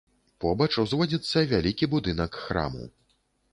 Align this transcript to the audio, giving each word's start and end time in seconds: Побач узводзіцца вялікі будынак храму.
Побач 0.45 0.67
узводзіцца 0.83 1.45
вялікі 1.53 1.91
будынак 1.93 2.43
храму. 2.49 2.83